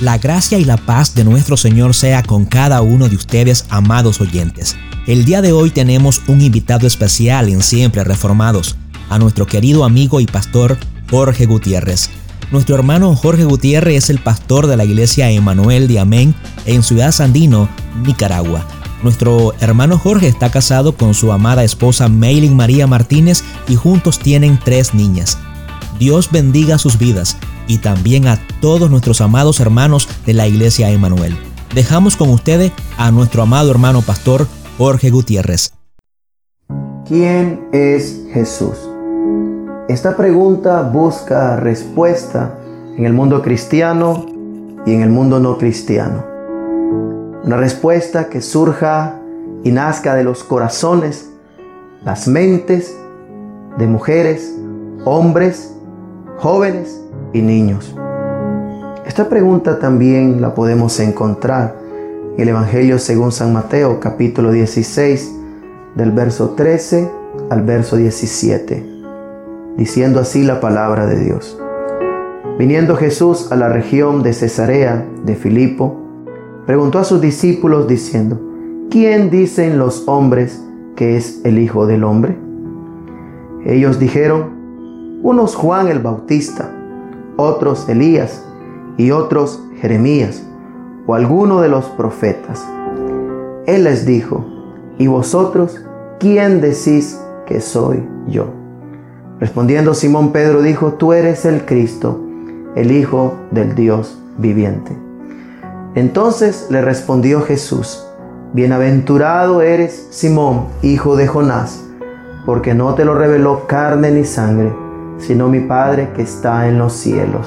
La 0.00 0.16
gracia 0.16 0.58
y 0.58 0.64
la 0.64 0.78
paz 0.78 1.14
de 1.14 1.24
nuestro 1.24 1.58
Señor 1.58 1.94
sea 1.94 2.22
con 2.22 2.46
cada 2.46 2.80
uno 2.80 3.10
de 3.10 3.16
ustedes, 3.16 3.66
amados 3.68 4.22
oyentes. 4.22 4.74
El 5.06 5.26
día 5.26 5.42
de 5.42 5.52
hoy 5.52 5.68
tenemos 5.68 6.22
un 6.26 6.40
invitado 6.40 6.86
especial 6.86 7.50
en 7.50 7.62
Siempre 7.62 8.02
Reformados, 8.02 8.76
a 9.10 9.18
nuestro 9.18 9.46
querido 9.46 9.84
amigo 9.84 10.20
y 10.20 10.26
pastor 10.26 10.78
Jorge 11.10 11.44
Gutiérrez. 11.44 12.08
Nuestro 12.50 12.76
hermano 12.76 13.14
Jorge 13.14 13.44
Gutiérrez 13.44 14.04
es 14.04 14.08
el 14.08 14.20
pastor 14.20 14.68
de 14.68 14.78
la 14.78 14.86
iglesia 14.86 15.30
Emanuel 15.30 15.86
de 15.86 15.98
Amén 15.98 16.34
en 16.64 16.82
Ciudad 16.82 17.12
Sandino, 17.12 17.68
Nicaragua. 18.02 18.66
Nuestro 19.02 19.52
hermano 19.60 19.98
Jorge 19.98 20.28
está 20.28 20.50
casado 20.50 20.96
con 20.96 21.12
su 21.12 21.30
amada 21.30 21.62
esposa 21.62 22.08
Maylin 22.08 22.56
María 22.56 22.86
Martínez 22.86 23.44
y 23.68 23.76
juntos 23.76 24.18
tienen 24.18 24.58
tres 24.64 24.94
niñas. 24.94 25.36
Dios 25.98 26.30
bendiga 26.30 26.78
sus 26.78 26.96
vidas 26.96 27.36
y 27.70 27.78
también 27.78 28.26
a 28.26 28.36
todos 28.60 28.90
nuestros 28.90 29.20
amados 29.20 29.60
hermanos 29.60 30.08
de 30.26 30.34
la 30.34 30.48
iglesia 30.48 30.90
Emanuel. 30.90 31.38
Dejamos 31.72 32.16
con 32.16 32.28
ustedes 32.30 32.72
a 32.98 33.12
nuestro 33.12 33.42
amado 33.42 33.70
hermano 33.70 34.02
pastor 34.02 34.48
Jorge 34.76 35.10
Gutiérrez. 35.10 35.72
¿Quién 37.06 37.68
es 37.72 38.24
Jesús? 38.32 38.76
Esta 39.88 40.16
pregunta 40.16 40.82
busca 40.82 41.56
respuesta 41.56 42.58
en 42.96 43.06
el 43.06 43.12
mundo 43.12 43.40
cristiano 43.40 44.26
y 44.84 44.92
en 44.92 45.02
el 45.02 45.10
mundo 45.10 45.38
no 45.38 45.56
cristiano. 45.56 46.24
Una 47.44 47.56
respuesta 47.56 48.28
que 48.28 48.40
surja 48.42 49.14
y 49.62 49.70
nazca 49.70 50.16
de 50.16 50.24
los 50.24 50.42
corazones, 50.42 51.30
las 52.04 52.26
mentes 52.26 52.96
de 53.78 53.86
mujeres, 53.86 54.56
hombres, 55.04 55.72
jóvenes 56.38 57.00
y 57.32 57.42
niños. 57.42 57.94
Esta 59.06 59.28
pregunta 59.28 59.78
también 59.78 60.40
la 60.40 60.54
podemos 60.54 60.98
encontrar 61.00 61.76
en 62.36 62.42
el 62.42 62.48
Evangelio 62.48 62.98
según 62.98 63.32
San 63.32 63.52
Mateo 63.52 64.00
capítulo 64.00 64.52
16 64.52 65.36
del 65.94 66.12
verso 66.12 66.50
13 66.50 67.10
al 67.50 67.62
verso 67.62 67.96
17, 67.96 68.86
diciendo 69.76 70.20
así 70.20 70.44
la 70.44 70.60
palabra 70.60 71.06
de 71.06 71.18
Dios. 71.18 71.58
Viniendo 72.58 72.96
Jesús 72.96 73.50
a 73.50 73.56
la 73.56 73.68
región 73.68 74.22
de 74.22 74.32
Cesarea 74.32 75.04
de 75.24 75.34
Filipo, 75.34 75.96
preguntó 76.66 76.98
a 76.98 77.04
sus 77.04 77.20
discípulos 77.20 77.88
diciendo, 77.88 78.40
¿quién 78.90 79.30
dicen 79.30 79.78
los 79.78 80.06
hombres 80.06 80.62
que 80.94 81.16
es 81.16 81.40
el 81.44 81.58
Hijo 81.58 81.86
del 81.86 82.04
Hombre? 82.04 82.36
Ellos 83.64 83.98
dijeron, 83.98 85.18
unos 85.22 85.54
Juan 85.54 85.88
el 85.88 85.98
Bautista, 85.98 86.70
otros 87.40 87.88
Elías 87.88 88.44
y 88.96 89.10
otros 89.10 89.62
Jeremías 89.80 90.42
o 91.06 91.14
alguno 91.14 91.60
de 91.60 91.68
los 91.68 91.86
profetas. 91.86 92.64
Él 93.66 93.84
les 93.84 94.06
dijo, 94.06 94.44
¿y 94.98 95.06
vosotros 95.06 95.80
quién 96.18 96.60
decís 96.60 97.20
que 97.46 97.60
soy 97.60 98.06
yo? 98.28 98.46
Respondiendo 99.38 99.94
Simón 99.94 100.32
Pedro 100.32 100.62
dijo, 100.62 100.94
tú 100.94 101.12
eres 101.12 101.44
el 101.44 101.64
Cristo, 101.64 102.20
el 102.74 102.92
Hijo 102.92 103.34
del 103.50 103.74
Dios 103.74 104.18
viviente. 104.36 104.96
Entonces 105.94 106.68
le 106.70 106.82
respondió 106.82 107.40
Jesús, 107.40 108.06
Bienaventurado 108.52 109.62
eres 109.62 110.08
Simón, 110.10 110.66
hijo 110.82 111.16
de 111.16 111.26
Jonás, 111.28 111.84
porque 112.44 112.74
no 112.74 112.94
te 112.94 113.04
lo 113.04 113.14
reveló 113.14 113.66
carne 113.66 114.10
ni 114.10 114.24
sangre, 114.24 114.72
sino 115.20 115.48
mi 115.48 115.60
Padre 115.60 116.10
que 116.14 116.22
está 116.22 116.68
en 116.68 116.78
los 116.78 116.94
cielos. 116.94 117.46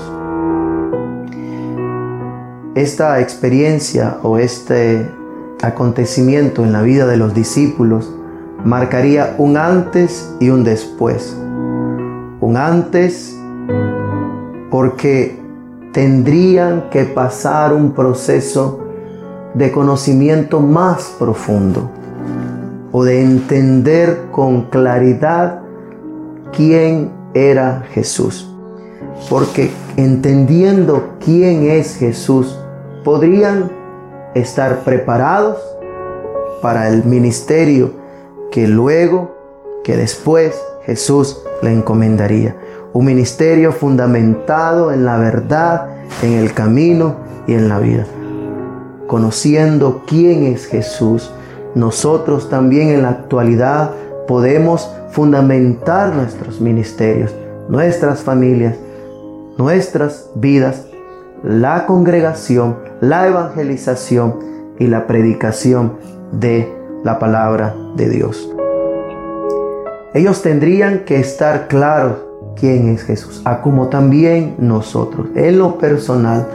Esta 2.76 3.20
experiencia 3.20 4.18
o 4.24 4.38
este 4.38 5.10
acontecimiento 5.62 6.64
en 6.64 6.74
la 6.74 6.82
vida 6.82 7.06
de 7.06 7.18
los 7.18 7.34
discípulos 7.34 8.12
marcaría 8.66 9.36
un 9.38 9.58
antes 9.58 10.34
y 10.40 10.50
un 10.50 10.64
después. 10.64 11.38
Un 12.42 12.58
antes 12.58 13.38
porque 14.70 15.40
tendrían 15.92 16.90
que 16.90 17.04
pasar 17.04 17.74
un 17.74 17.92
proceso 17.92 18.80
de 19.54 19.72
conocimiento 19.72 20.60
más 20.60 21.16
profundo 21.20 21.92
o 22.92 23.04
de 23.04 23.22
entender 23.22 24.26
con 24.32 24.64
claridad 24.64 25.62
quién 26.52 27.12
era 27.34 27.84
Jesús. 27.92 28.50
Porque 29.30 29.72
entendiendo 29.98 31.16
quién 31.24 31.70
es 31.70 31.96
Jesús, 31.96 32.58
podrían 33.04 33.72
estar 34.34 34.84
preparados 34.84 35.58
para 36.62 36.90
el 36.90 37.04
ministerio 37.04 37.92
que 38.52 38.68
luego, 38.68 39.36
que 39.84 39.98
después 39.98 40.60
Jesús 40.86 41.42
le 41.62 41.74
encomendaría. 41.74 42.56
Un 42.94 43.06
ministerio 43.06 43.72
fundamentado 43.72 44.92
en 44.92 45.06
la 45.06 45.18
verdad, 45.18 45.88
en 46.22 46.34
el 46.34 46.54
camino 46.54 47.16
y 47.48 47.54
en 47.54 47.68
la 47.68 47.80
vida. 47.80 48.06
Conociendo 49.08 50.04
quién 50.08 50.44
es 50.44 50.68
Jesús, 50.68 51.32
nosotros 51.76 52.50
también 52.50 52.90
en 52.90 53.02
la 53.02 53.10
actualidad 53.10 53.92
podemos 54.28 54.90
fundamentar 55.12 56.14
nuestros 56.14 56.62
ministerios, 56.62 57.34
nuestras 57.70 58.22
familias, 58.22 58.76
nuestras 59.58 60.30
vidas, 60.36 60.88
la 61.44 61.86
congregación, 61.86 62.78
la 63.02 63.28
evangelización 63.28 64.40
y 64.80 64.88
la 64.88 65.08
predicación 65.08 65.94
de 66.32 66.72
la 67.04 67.20
palabra 67.20 67.76
de 67.96 68.10
Dios. 68.10 68.50
Ellos 70.14 70.42
tendrían 70.42 71.00
que 71.00 71.20
estar 71.20 71.68
claros 71.68 72.18
quién 72.56 72.90
es 72.90 73.04
Jesús, 73.04 73.42
a 73.46 73.62
como 73.62 73.90
también 73.90 74.56
nosotros. 74.60 75.28
En 75.36 75.58
lo 75.58 75.78
personal, 75.78 76.48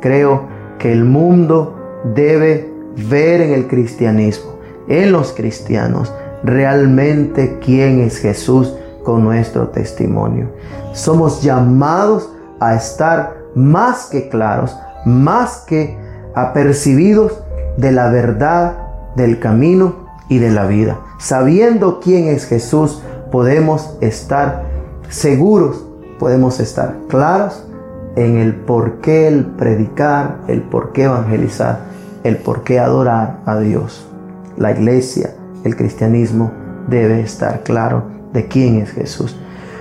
creo 0.00 0.44
que 0.78 0.92
el 0.92 1.04
mundo 1.04 1.76
debe 2.14 2.72
ver 3.08 3.40
en 3.40 3.52
el 3.52 3.66
cristianismo, 3.66 4.52
en 4.88 5.12
los 5.12 5.32
cristianos, 5.32 6.12
realmente 6.42 7.58
quién 7.60 8.00
es 8.00 8.18
Jesús 8.18 8.74
con 9.04 9.24
nuestro 9.24 9.68
testimonio. 9.68 10.48
Somos 10.92 11.42
llamados 11.42 12.30
a 12.60 12.74
estar 12.74 13.36
más 13.54 14.06
que 14.06 14.28
claros, 14.28 14.76
más 15.04 15.64
que 15.66 15.98
apercibidos 16.34 17.40
de 17.76 17.92
la 17.92 18.10
verdad, 18.10 18.76
del 19.16 19.38
camino 19.38 20.06
y 20.28 20.38
de 20.38 20.50
la 20.50 20.66
vida. 20.66 21.00
Sabiendo 21.18 22.00
quién 22.00 22.28
es 22.28 22.46
Jesús, 22.46 23.02
podemos 23.30 23.96
estar 24.00 24.64
seguros, 25.08 25.84
podemos 26.18 26.60
estar 26.60 26.94
claros 27.08 27.64
en 28.16 28.36
el 28.36 28.54
por 28.54 29.00
qué 29.00 29.28
el 29.28 29.44
predicar, 29.46 30.38
el 30.48 30.62
por 30.62 30.92
qué 30.92 31.04
evangelizar, 31.04 31.80
el 32.24 32.36
por 32.36 32.62
qué 32.62 32.78
adorar 32.78 33.40
a 33.46 33.58
Dios. 33.58 34.06
La 34.56 34.72
iglesia, 34.72 35.34
el 35.64 35.76
cristianismo 35.76 36.52
debe 36.88 37.20
estar 37.20 37.62
claro 37.62 38.04
de 38.32 38.46
quién 38.46 38.76
es 38.76 38.90
Jesús. 38.90 39.36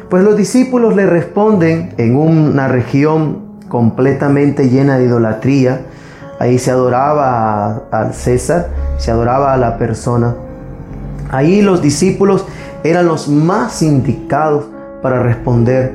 Pues 0.09 0.23
los 0.23 0.35
discípulos 0.35 0.95
le 0.95 1.05
responden 1.05 1.93
en 1.97 2.15
una 2.15 2.67
región 2.67 3.49
completamente 3.67 4.69
llena 4.69 4.97
de 4.97 5.05
idolatría. 5.05 5.81
Ahí 6.39 6.57
se 6.57 6.71
adoraba 6.71 7.83
al 7.91 8.13
César, 8.13 8.69
se 8.97 9.11
adoraba 9.11 9.53
a 9.53 9.57
la 9.57 9.77
persona. 9.77 10.35
Ahí 11.29 11.61
los 11.61 11.81
discípulos 11.81 12.45
eran 12.83 13.05
los 13.05 13.27
más 13.27 13.81
indicados 13.81 14.65
para 15.01 15.21
responder 15.21 15.93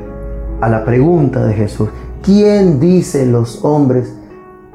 a 0.61 0.69
la 0.69 0.85
pregunta 0.85 1.45
de 1.45 1.55
Jesús. 1.55 1.89
¿Quién 2.23 2.79
dicen 2.79 3.33
los 3.33 3.65
hombres 3.65 4.15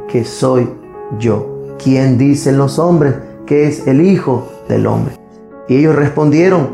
que 0.09 0.25
soy 0.25 0.69
yo? 1.17 1.75
¿Quién 1.81 2.17
dicen 2.17 2.57
los 2.57 2.77
hombres 2.77 3.15
que 3.49 3.67
es 3.67 3.87
el 3.87 4.01
Hijo 4.01 4.47
del 4.69 4.85
Hombre? 4.85 5.15
Y 5.67 5.77
ellos 5.77 5.95
respondieron, 5.95 6.69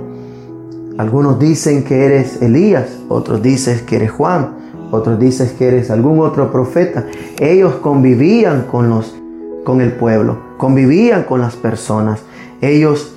algunos 0.98 1.40
dicen 1.40 1.86
que 1.86 2.04
eres 2.04 2.42
Elías, 2.42 3.00
otros 3.08 3.42
dicen 3.42 3.86
que 3.86 3.96
eres 3.96 4.12
Juan, 4.12 4.56
otros 4.92 5.18
dicen 5.18 5.50
que 5.58 5.70
eres 5.70 5.90
algún 5.90 6.20
otro 6.20 6.52
profeta. 6.52 7.06
Ellos 7.40 7.76
convivían 7.76 8.66
con 8.70 8.90
los 8.90 9.16
con 9.64 9.80
el 9.82 9.94
pueblo, 9.94 10.38
convivían 10.58 11.24
con 11.24 11.40
las 11.40 11.56
personas. 11.56 12.22
Ellos, 12.62 13.16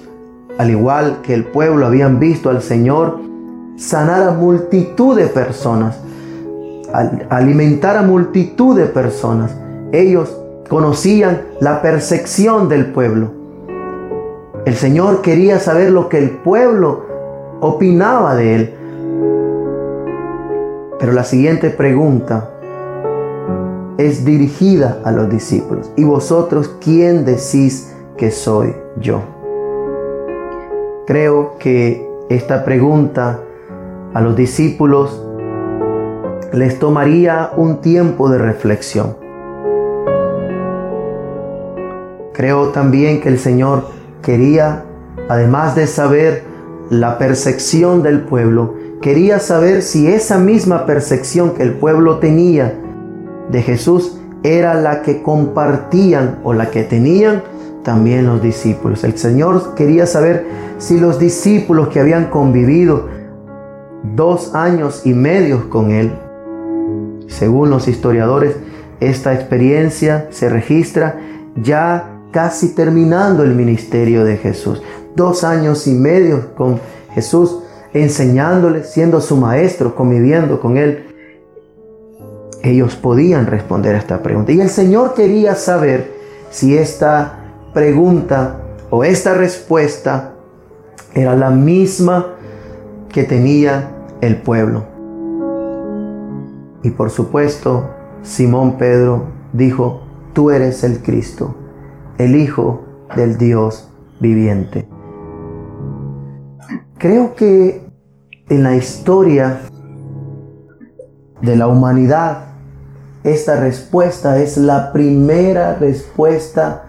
al 0.57 0.71
igual 0.71 1.19
que 1.23 1.35
el 1.35 1.45
pueblo, 1.45 1.85
habían 1.85 2.21
visto 2.21 2.51
al 2.51 2.63
Señor 2.63 3.19
sanar 3.77 4.23
a 4.23 4.31
multitud 4.31 5.17
de 5.17 5.27
personas, 5.27 5.99
alimentar 7.29 7.97
a 7.97 8.03
multitud 8.03 8.77
de 8.79 8.87
personas. 8.87 9.55
Ellos 9.93 10.35
conocían 10.69 11.43
la 11.61 11.83
percepción 11.83 12.69
del 12.69 12.93
pueblo. 12.93 13.38
El 14.69 14.77
Señor 14.77 15.23
quería 15.23 15.59
saber 15.61 15.91
lo 15.91 16.11
que 16.11 16.19
el 16.19 16.29
pueblo 16.29 17.07
opinaba 17.63 18.35
de 18.35 18.55
él. 18.55 18.75
Pero 21.01 21.13
la 21.13 21.25
siguiente 21.25 21.71
pregunta 21.71 22.51
es 23.97 24.27
dirigida 24.27 25.01
a 25.07 25.11
los 25.11 25.31
discípulos. 25.31 25.91
¿Y 25.97 26.05
vosotros 26.05 26.77
quién 26.85 27.25
decís 27.25 27.97
que 28.19 28.31
soy 28.31 28.77
yo? 29.01 29.23
Creo 31.07 31.57
que 31.59 32.07
esta 32.29 32.63
pregunta 32.67 33.41
a 34.13 34.21
los 34.21 34.37
discípulos 34.37 35.25
les 36.53 36.79
tomaría 36.79 37.53
un 37.57 37.81
tiempo 37.81 38.29
de 38.29 38.37
reflexión. 38.37 39.17
Creo 42.35 42.69
también 42.69 43.23
que 43.23 43.31
el 43.31 43.39
Señor 43.39 43.97
quería, 44.23 44.85
además 45.29 45.75
de 45.75 45.87
saber 45.87 46.45
la 46.91 47.19
percepción 47.19 48.03
del 48.03 48.23
pueblo, 48.23 48.75
quería 49.01 49.39
saber 49.39 49.83
si 49.83 50.07
esa 50.07 50.39
misma 50.39 50.87
percepción 50.87 51.51
que 51.51 51.63
el 51.63 51.75
pueblo 51.75 52.19
tenía 52.19 52.75
de 53.51 53.63
Jesús 53.63 54.19
era 54.43 54.75
la 54.75 55.03
que 55.03 55.23
compartían 55.23 56.39
o 56.45 56.53
la 56.53 56.71
que 56.71 56.85
tenían 56.85 57.43
también 57.83 58.27
los 58.27 58.43
discípulos. 58.43 59.05
El 59.05 59.19
Señor 59.19 59.75
quería 59.75 60.07
saber 60.07 60.47
si 60.79 60.99
los 60.99 61.19
discípulos 61.19 61.89
que 61.89 62.01
habían 62.01 62.27
convivido 62.27 63.09
dos 64.15 64.55
años 64.55 65.03
y 65.05 65.13
medio 65.15 65.69
con 65.71 65.91
Él, 65.91 66.13
según 67.27 67.71
los 67.71 67.89
historiadores, 67.89 68.57
esta 69.01 69.35
experiencia 69.35 70.27
se 70.31 70.49
registra 70.49 71.21
ya 71.57 72.18
casi 72.31 72.75
terminando 72.75 73.43
el 73.43 73.55
ministerio 73.55 74.25
de 74.25 74.37
Jesús. 74.37 74.83
Dos 75.15 75.45
años 75.45 75.87
y 75.87 75.93
medio 75.93 76.55
con 76.55 76.81
Jesús, 77.13 77.59
enseñándole, 77.93 78.85
siendo 78.85 79.21
su 79.21 79.37
maestro, 79.37 79.95
conviviendo 79.95 80.61
con 80.61 80.77
Él. 80.77 81.07
Ellos 82.63 82.97
podían 82.97 83.47
responder 83.47 83.95
a 83.95 83.99
esta 83.99 84.23
pregunta. 84.23 84.53
Y 84.53 84.61
el 84.61 84.69
Señor 84.71 85.15
quería 85.15 85.55
saber 85.55 86.13
si 86.51 86.77
esta 86.77 87.39
pregunta 87.73 88.61
o 88.91 89.05
esta 89.05 89.35
respuesta 89.35 90.35
era 91.15 91.37
la 91.37 91.51
misma 91.51 92.35
que 93.09 93.25
tenía 93.25 93.91
el 94.21 94.37
pueblo. 94.37 94.85
Y 96.83 96.91
por 96.91 97.11
supuesto, 97.11 97.91
Simón 98.23 98.79
Pedro 98.79 99.25
dijo, 99.53 100.03
tú 100.33 100.51
eres 100.51 100.85
el 100.85 101.03
Cristo, 101.03 101.55
el 102.19 102.37
Hijo 102.37 102.85
del 103.17 103.39
Dios 103.39 103.89
viviente. 104.21 104.89
Creo 106.99 107.35
que 107.35 107.89
en 108.49 108.63
la 108.63 108.75
historia 108.75 109.61
de 111.41 111.57
la 111.57 111.69
humanidad, 111.69 112.47
esta 113.23 113.61
respuesta 113.61 114.39
es 114.39 114.57
la 114.57 114.93
primera 114.93 115.75
respuesta 115.75 116.85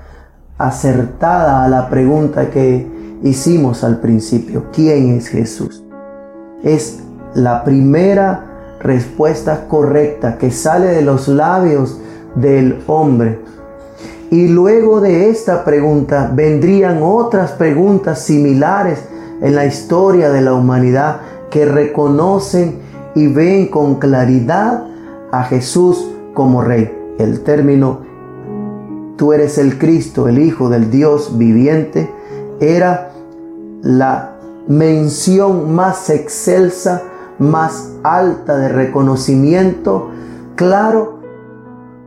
acertada 0.58 1.64
a 1.64 1.70
la 1.70 1.90
pregunta 1.90 2.50
que 2.50 2.88
hicimos 3.24 3.84
al 3.84 4.00
principio. 4.00 4.66
¿Quién 4.74 5.18
es 5.18 5.28
Jesús? 5.28 5.84
Es 6.64 7.04
la 7.36 7.64
primera 7.64 8.78
respuesta 8.80 9.68
correcta 9.68 10.38
que 10.38 10.52
sale 10.52 10.88
de 10.88 11.02
los 11.02 11.28
labios 11.28 12.00
del 12.36 12.82
hombre. 12.88 13.40
Y 14.32 14.48
luego 14.48 15.02
de 15.02 15.30
esta 15.30 15.66
pregunta 15.66 16.32
vendrían 16.34 17.00
otras 17.02 17.52
preguntas 17.54 18.24
similares 18.24 19.00
en 19.42 19.56
la 19.56 19.66
historia 19.66 20.30
de 20.30 20.42
la 20.42 20.54
humanidad 20.54 21.22
que 21.50 21.66
reconocen 21.66 22.76
y 23.16 23.28
ven 23.28 23.68
con 23.68 23.96
claridad 23.96 24.86
a 25.32 25.44
Jesús 25.44 26.12
como 26.34 26.62
rey. 26.62 26.96
El 27.18 27.42
término 27.42 28.02
tú 29.18 29.34
eres 29.34 29.58
el 29.58 29.78
Cristo, 29.78 30.28
el 30.28 30.40
Hijo 30.40 30.70
del 30.70 30.92
Dios 30.92 31.38
viviente, 31.38 32.10
era 32.60 33.12
la 33.82 34.36
mención 34.68 35.74
más 35.74 36.10
excelsa, 36.10 37.02
más 37.40 37.94
alta 38.04 38.58
de 38.58 38.70
reconocimiento 38.70 40.10
claro 40.56 41.20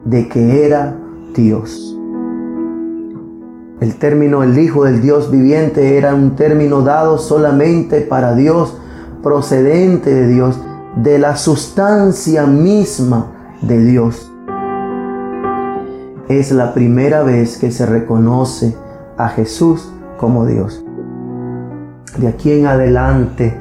de 0.04 0.28
que 0.28 0.64
era 0.64 0.96
Dios. 1.34 1.96
El 3.82 3.96
término 3.96 4.44
el 4.44 4.56
Hijo 4.56 4.84
del 4.84 5.02
Dios 5.02 5.32
viviente 5.32 5.98
era 5.98 6.14
un 6.14 6.36
término 6.36 6.82
dado 6.82 7.18
solamente 7.18 8.00
para 8.00 8.32
Dios, 8.36 8.78
procedente 9.24 10.14
de 10.14 10.28
Dios, 10.28 10.62
de 10.94 11.18
la 11.18 11.34
sustancia 11.34 12.46
misma 12.46 13.32
de 13.60 13.84
Dios. 13.84 14.30
Es 16.28 16.52
la 16.52 16.74
primera 16.74 17.24
vez 17.24 17.58
que 17.58 17.72
se 17.72 17.84
reconoce 17.84 18.76
a 19.18 19.28
Jesús 19.30 19.92
como 20.16 20.46
Dios. 20.46 20.84
De 22.18 22.28
aquí 22.28 22.52
en 22.52 22.68
adelante 22.68 23.52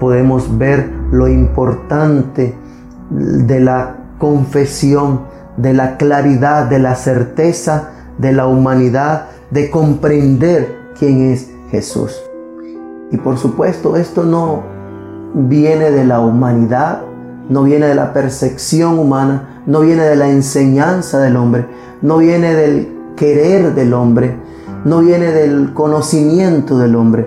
podemos 0.00 0.58
ver 0.58 0.90
lo 1.12 1.28
importante 1.28 2.56
de 3.08 3.60
la 3.60 3.98
confesión, 4.18 5.20
de 5.56 5.74
la 5.74 5.96
claridad, 5.96 6.68
de 6.68 6.80
la 6.80 6.96
certeza 6.96 7.92
de 8.18 8.32
la 8.32 8.46
humanidad, 8.46 9.26
de 9.54 9.70
comprender 9.70 10.76
quién 10.98 11.30
es 11.30 11.48
Jesús. 11.70 12.20
Y 13.12 13.16
por 13.18 13.38
supuesto 13.38 13.94
esto 13.94 14.24
no 14.24 14.64
viene 15.32 15.92
de 15.92 16.04
la 16.04 16.18
humanidad, 16.18 17.02
no 17.48 17.62
viene 17.62 17.86
de 17.86 17.94
la 17.94 18.12
percepción 18.12 18.98
humana, 18.98 19.62
no 19.66 19.82
viene 19.82 20.02
de 20.02 20.16
la 20.16 20.28
enseñanza 20.28 21.20
del 21.20 21.36
hombre, 21.36 21.66
no 22.02 22.18
viene 22.18 22.52
del 22.52 22.88
querer 23.14 23.76
del 23.76 23.94
hombre, 23.94 24.34
no 24.84 24.98
viene 25.02 25.30
del 25.30 25.72
conocimiento 25.72 26.76
del 26.76 26.96
hombre, 26.96 27.24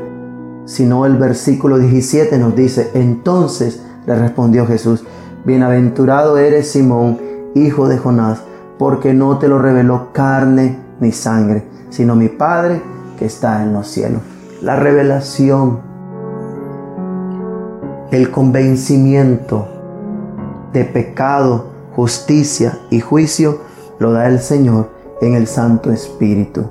sino 0.66 1.06
el 1.06 1.16
versículo 1.16 1.78
17 1.78 2.38
nos 2.40 2.54
dice, 2.58 2.92
entonces 2.94 3.84
le 4.06 4.16
respondió 4.16 4.68
Jesús, 4.68 5.06
bienaventurado 5.46 6.38
eres 6.38 6.70
Simón, 6.72 7.20
hijo 7.56 7.88
de 7.88 7.98
Jonás, 7.98 8.42
porque 8.78 9.14
no 9.14 9.38
te 9.38 9.48
lo 9.48 9.60
reveló 9.60 10.10
carne 10.12 10.87
ni 11.00 11.12
sangre, 11.12 11.64
sino 11.90 12.16
mi 12.16 12.30
Padre 12.30 12.82
que 13.18 13.26
está 13.26 13.64
en 13.64 13.74
los 13.74 13.88
cielos. 13.88 14.22
La 14.62 14.76
revelación, 14.76 15.80
el 18.12 18.32
convencimiento 18.32 19.68
de 20.74 20.86
pecado, 20.86 21.68
justicia 21.96 22.80
y 22.90 23.00
juicio 23.00 23.62
lo 24.00 24.12
da 24.12 24.28
el 24.28 24.40
Señor 24.40 24.90
en 25.22 25.34
el 25.34 25.48
Santo 25.48 25.92
Espíritu. 25.92 26.66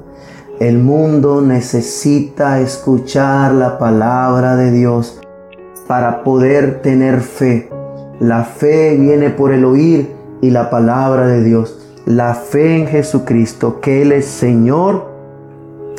El 0.59 0.79
mundo 0.79 1.43
necesita 1.43 2.61
escuchar 2.61 3.53
la 3.53 3.79
palabra 3.79 4.57
de 4.57 4.71
Dios 4.71 5.21
para 5.87 6.25
poder 6.25 6.81
tener 6.81 7.21
fe. 7.21 7.69
La 8.21 8.45
fe 8.45 8.97
viene 8.97 9.31
por 9.31 9.53
el 9.53 9.65
oír 9.65 10.15
y 10.41 10.51
la 10.51 10.71
palabra 10.71 11.27
de 11.27 11.43
Dios. 11.43 11.86
La 12.07 12.35
fe 12.35 12.77
en 12.77 12.87
Jesucristo, 12.87 13.81
que 13.81 14.03
Él 14.03 14.13
es 14.13 14.27
Señor 14.27 15.11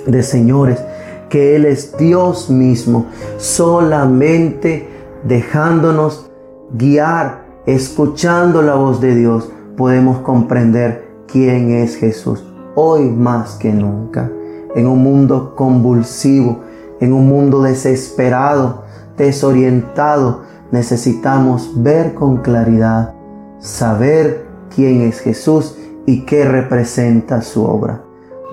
de 0.06 0.24
señores, 0.24 0.80
que 1.28 1.58
Él 1.58 1.66
es 1.66 1.98
Dios 1.98 2.50
mismo, 2.50 3.08
solamente 3.36 4.88
dejándonos 5.26 6.32
guiar, 6.72 7.44
escuchando 7.66 8.62
la 8.62 8.76
voz 8.76 9.02
de 9.02 9.16
Dios, 9.16 9.52
podemos 9.76 10.20
comprender 10.20 11.10
quién 11.28 11.72
es 11.72 11.98
Jesús, 11.98 12.42
hoy 12.76 13.10
más 13.10 13.56
que 13.56 13.74
nunca. 13.74 14.32
En 14.76 14.88
un 14.88 15.04
mundo 15.04 15.56
convulsivo, 15.58 16.62
en 17.02 17.12
un 17.12 17.28
mundo 17.28 17.62
desesperado, 17.62 18.84
desorientado, 19.18 20.44
necesitamos 20.72 21.70
ver 21.76 22.14
con 22.14 22.38
claridad, 22.38 23.14
saber 23.60 24.46
quién 24.74 25.02
es 25.02 25.20
Jesús 25.20 25.76
y 26.08 26.22
qué 26.22 26.46
representa 26.46 27.44
su 27.44 27.64
obra. 27.64 28.02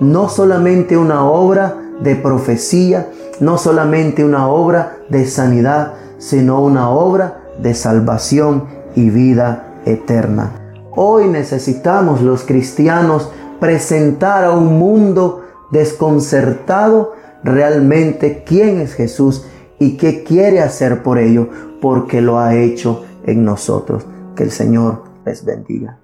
No 0.01 0.29
solamente 0.29 0.97
una 0.97 1.25
obra 1.25 1.77
de 2.01 2.15
profecía, 2.15 3.07
no 3.39 3.57
solamente 3.57 4.23
una 4.23 4.47
obra 4.47 4.97
de 5.09 5.25
sanidad, 5.25 5.93
sino 6.19 6.61
una 6.61 6.89
obra 6.89 7.41
de 7.57 7.73
salvación 7.73 8.65
y 8.93 9.09
vida 9.09 9.81
eterna. 9.85 10.51
Hoy 10.91 11.27
necesitamos 11.29 12.21
los 12.21 12.43
cristianos 12.43 13.31
presentar 13.59 14.43
a 14.43 14.51
un 14.51 14.77
mundo 14.77 15.41
desconcertado 15.71 17.13
realmente 17.43 18.43
quién 18.45 18.81
es 18.81 18.93
Jesús 18.93 19.45
y 19.79 19.95
qué 19.97 20.23
quiere 20.23 20.61
hacer 20.61 21.03
por 21.03 21.19
ello, 21.19 21.49
porque 21.81 22.21
lo 22.21 22.37
ha 22.37 22.55
hecho 22.55 23.03
en 23.25 23.45
nosotros. 23.45 24.05
Que 24.35 24.43
el 24.43 24.51
Señor 24.51 25.03
les 25.25 25.45
bendiga. 25.45 25.99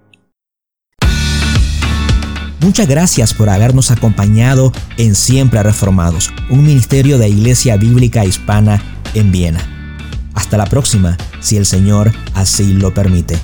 Muchas 2.61 2.87
gracias 2.87 3.33
por 3.33 3.49
habernos 3.49 3.89
acompañado 3.89 4.71
en 4.97 5.15
Siempre 5.15 5.63
Reformados, 5.63 6.31
un 6.51 6.63
ministerio 6.63 7.17
de 7.17 7.27
Iglesia 7.27 7.75
Bíblica 7.75 8.23
Hispana 8.23 8.79
en 9.15 9.31
Viena. 9.31 9.59
Hasta 10.35 10.57
la 10.57 10.67
próxima, 10.67 11.17
si 11.39 11.57
el 11.57 11.65
Señor 11.65 12.11
así 12.35 12.73
lo 12.73 12.93
permite. 12.93 13.35